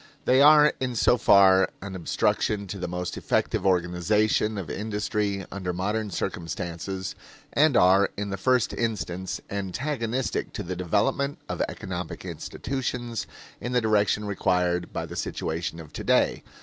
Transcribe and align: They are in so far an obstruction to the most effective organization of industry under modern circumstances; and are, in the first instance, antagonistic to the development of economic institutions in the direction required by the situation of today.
They 0.25 0.41
are 0.41 0.73
in 0.79 0.95
so 0.95 1.15
far 1.15 1.69
an 1.79 1.95
obstruction 1.95 2.65
to 2.69 2.79
the 2.79 2.87
most 2.87 3.17
effective 3.17 3.67
organization 3.67 4.57
of 4.57 4.67
industry 4.67 5.45
under 5.51 5.73
modern 5.73 6.09
circumstances; 6.09 7.13
and 7.53 7.77
are, 7.77 8.09
in 8.17 8.31
the 8.31 8.37
first 8.37 8.73
instance, 8.73 9.41
antagonistic 9.51 10.53
to 10.53 10.63
the 10.63 10.75
development 10.75 11.37
of 11.47 11.61
economic 11.69 12.25
institutions 12.25 13.27
in 13.59 13.73
the 13.73 13.79
direction 13.81 14.25
required 14.25 14.91
by 14.91 15.05
the 15.05 15.15
situation 15.15 15.79
of 15.79 15.93
today. 15.93 16.41